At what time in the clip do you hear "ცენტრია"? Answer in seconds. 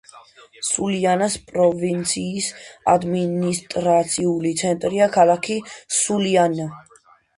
4.63-5.11